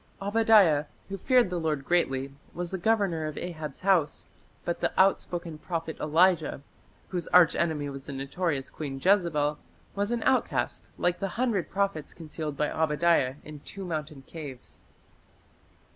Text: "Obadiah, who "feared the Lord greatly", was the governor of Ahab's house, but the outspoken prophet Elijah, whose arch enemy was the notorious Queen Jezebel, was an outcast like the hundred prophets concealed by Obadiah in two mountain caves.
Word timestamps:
"Obadiah, 0.21 0.85
who 1.09 1.15
"feared 1.15 1.51
the 1.51 1.59
Lord 1.59 1.85
greatly", 1.85 2.33
was 2.55 2.71
the 2.71 2.79
governor 2.79 3.27
of 3.27 3.37
Ahab's 3.37 3.81
house, 3.81 4.29
but 4.65 4.79
the 4.79 4.91
outspoken 4.99 5.59
prophet 5.59 5.95
Elijah, 5.99 6.63
whose 7.09 7.27
arch 7.27 7.53
enemy 7.55 7.87
was 7.87 8.07
the 8.07 8.11
notorious 8.11 8.71
Queen 8.71 8.99
Jezebel, 8.99 9.59
was 9.93 10.09
an 10.11 10.23
outcast 10.23 10.85
like 10.97 11.19
the 11.19 11.27
hundred 11.37 11.69
prophets 11.69 12.15
concealed 12.15 12.57
by 12.57 12.71
Obadiah 12.71 13.35
in 13.43 13.59
two 13.59 13.85
mountain 13.85 14.23
caves. 14.25 14.81